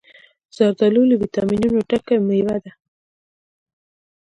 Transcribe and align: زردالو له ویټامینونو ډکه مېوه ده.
زردالو 0.55 1.01
له 1.09 1.15
ویټامینونو 1.21 1.79
ډکه 1.89 2.15
مېوه 2.27 2.57
ده. 2.63 2.71